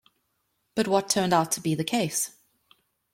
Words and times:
But 0.73 0.87
what 0.87 1.09
turned 1.09 1.31
out 1.31 1.51
to 1.51 1.61
be 1.61 1.75
the 1.75 1.83
case? 1.83 2.31